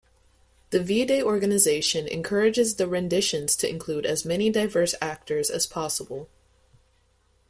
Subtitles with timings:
[0.71, 6.27] The V-Day organization encourages the renditions to include as many diverse actors as possible.